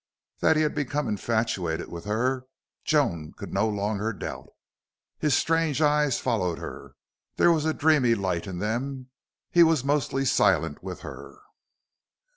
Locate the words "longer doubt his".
3.69-5.35